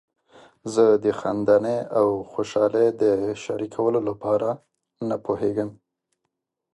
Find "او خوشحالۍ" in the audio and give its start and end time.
1.99-2.87